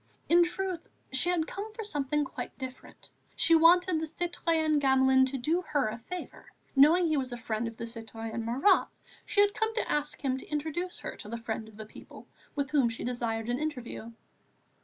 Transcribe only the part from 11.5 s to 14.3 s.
of the People, with whom she desired an interview.